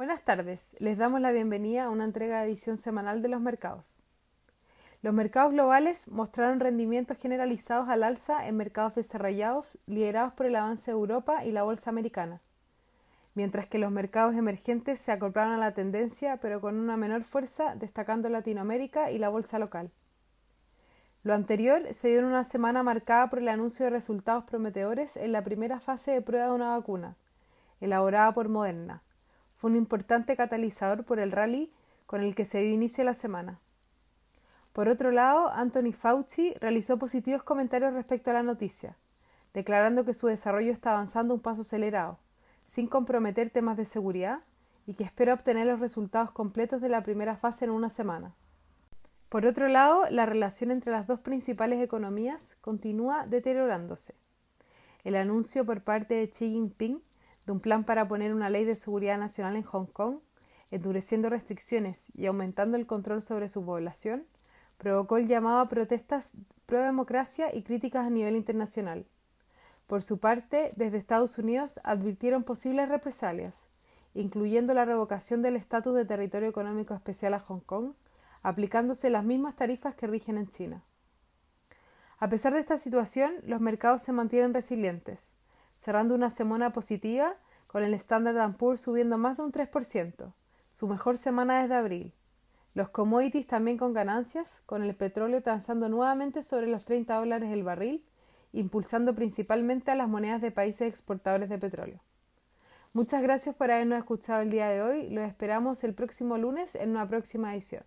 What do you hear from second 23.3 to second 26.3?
el anuncio de resultados prometedores en la primera fase de